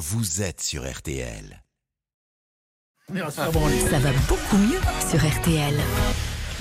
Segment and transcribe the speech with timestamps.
[0.00, 1.62] vous êtes sur RTL.
[3.28, 4.80] Ça va beaucoup mieux
[5.10, 5.74] sur RTL.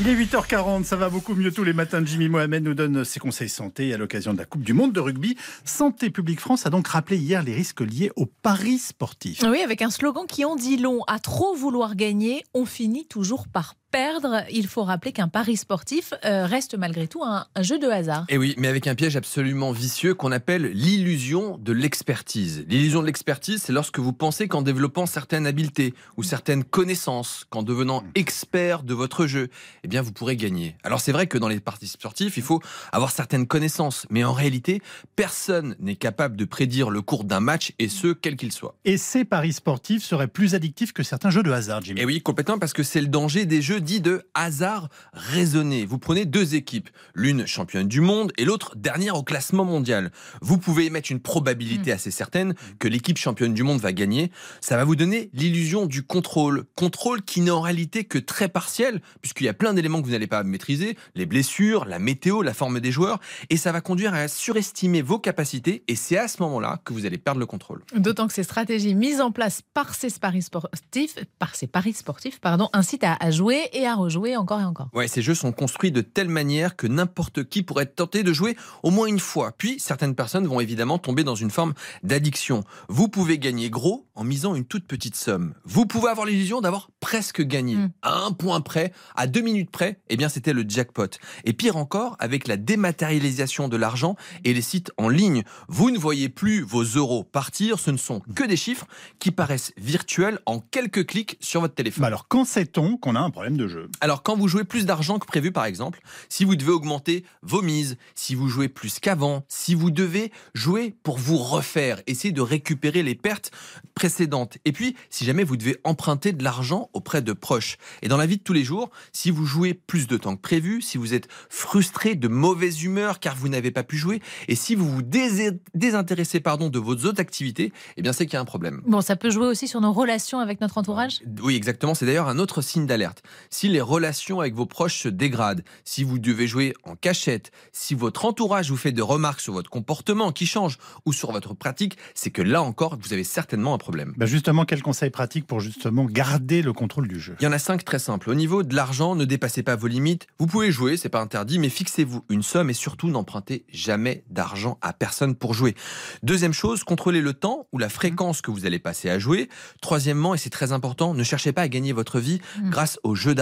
[0.01, 2.01] Il est 8h40, ça va beaucoup mieux tous les matins.
[2.03, 4.99] Jimmy Mohamed nous donne ses conseils santé à l'occasion de la Coupe du Monde de
[4.99, 5.37] rugby.
[5.63, 9.41] Santé publique France a donc rappelé hier les risques liés aux paris sportifs.
[9.43, 11.01] Oui, avec un slogan qui en dit long.
[11.07, 16.13] À trop vouloir gagner, on finit toujours par perdre, il faut rappeler qu'un pari sportif
[16.25, 18.25] euh, reste malgré tout un, jeu de hasard.
[18.29, 22.65] Et oui, mais avec un piège absolument vicieux qu'on appelle l'illusion de l'expertise.
[22.67, 27.63] L'illusion de l'expertise, c'est lorsque vous pensez qu'en développant certaines habiletés ou certaines connaissances, qu'en
[27.63, 29.49] devenant expert de votre jeu,
[29.83, 30.75] eh bien vous pourrez gagner.
[30.83, 34.33] Alors c'est vrai que dans les paris sportifs, il faut avoir certaines connaissances, mais en
[34.33, 34.81] réalité,
[35.15, 38.75] personne n'est capable de prédire le cours d'un match et ce quel qu'il soit.
[38.85, 42.01] Et ces paris sportifs seraient plus addictifs que certains jeux de hasard, Jimmy.
[42.01, 45.85] Et oui, complètement parce que c'est le danger des jeux dit de hasard raisonné.
[45.85, 50.11] Vous prenez deux équipes, l'une championne du monde et l'autre dernière au classement mondial.
[50.41, 51.93] Vous pouvez émettre une probabilité mm.
[51.93, 54.31] assez certaine que l'équipe championne du monde va gagner.
[54.61, 56.65] Ça va vous donner l'illusion du contrôle.
[56.75, 60.13] Contrôle qui n'est en réalité que très partiel, puisqu'il y a plein d'éléments que vous
[60.13, 64.13] n'allez pas maîtriser, les blessures, la météo, la forme des joueurs, et ça va conduire
[64.13, 67.83] à surestimer vos capacités, et c'est à ce moment-là que vous allez perdre le contrôle.
[67.95, 72.39] D'autant que ces stratégies mises en place par ces paris sportifs, par ces paris sportifs,
[72.39, 74.89] pardon, incitent à jouer et à rejouer encore et encore.
[74.93, 78.33] Ouais, ces jeux sont construits de telle manière que n'importe qui pourrait être tenté de
[78.33, 79.53] jouer au moins une fois.
[79.57, 82.63] Puis certaines personnes vont évidemment tomber dans une forme d'addiction.
[82.87, 85.53] Vous pouvez gagner gros en misant une toute petite somme.
[85.65, 87.75] Vous pouvez avoir l'illusion d'avoir presque gagné.
[87.75, 87.91] Hmm.
[88.01, 91.07] À un point près, à deux minutes près, eh bien c'était le jackpot.
[91.45, 95.97] Et pire encore, avec la dématérialisation de l'argent et les sites en ligne, vous ne
[95.97, 98.87] voyez plus vos euros partir, ce ne sont que des chiffres
[99.19, 102.05] qui paraissent virtuels en quelques clics sur votre téléphone.
[102.05, 105.19] alors quand sait-on qu'on a un problème de jeu alors, quand vous jouez plus d'argent
[105.19, 109.43] que prévu, par exemple, si vous devez augmenter vos mises, si vous jouez plus qu'avant,
[109.47, 113.51] si vous devez jouer pour vous refaire, essayer de récupérer les pertes
[113.93, 117.77] précédentes, et puis si jamais vous devez emprunter de l'argent auprès de proches.
[118.01, 120.41] Et dans la vie de tous les jours, si vous jouez plus de temps que
[120.41, 124.55] prévu, si vous êtes frustré, de mauvaise humeur car vous n'avez pas pu jouer, et
[124.55, 128.41] si vous vous désintéressez pardon, de vos autres activités, eh bien c'est qu'il y a
[128.41, 128.81] un problème.
[128.85, 131.19] Bon, ça peut jouer aussi sur nos relations avec notre entourage?
[131.41, 131.93] Oui, exactement.
[131.93, 133.21] C'est d'ailleurs un autre signe d'alerte.
[133.51, 137.95] Si les relations avec vos proches se dégradent, si vous devez jouer en cachette, si
[137.95, 141.97] votre entourage vous fait des remarques sur votre comportement qui change ou sur votre pratique,
[142.13, 144.13] c'est que là encore, vous avez certainement un problème.
[144.17, 147.35] Bah justement, quels conseils pratiques pour justement garder le contrôle du jeu?
[147.39, 148.29] Il y en a cinq très simples.
[148.29, 150.27] Au niveau de l'argent, ne dépassez pas vos limites.
[150.37, 154.77] Vous pouvez jouer, c'est pas interdit, mais fixez-vous une somme et surtout n'empruntez jamais d'argent
[154.81, 155.75] à personne pour jouer.
[156.21, 159.49] Deuxième chose, contrôlez le temps ou la fréquence que vous allez passer à jouer.
[159.81, 162.69] Troisièmement, et c'est très important, ne cherchez pas à gagner votre vie mmh.
[162.69, 163.33] grâce au jeu